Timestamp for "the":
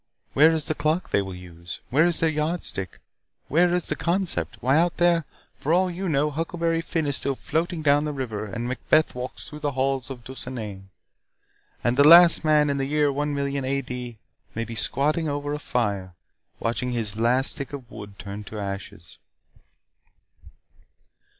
0.65-0.73, 3.87-3.95, 8.05-8.11, 9.59-9.73, 11.97-12.03, 12.79-12.85